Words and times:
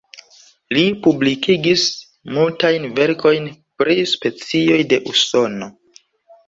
Li 0.77 0.85
publikigis 1.07 1.83
multajn 2.39 2.89
verkojn 3.01 3.47
pri 3.83 4.01
specioj 4.17 4.83
de 4.95 5.03
Usono. 5.15 5.71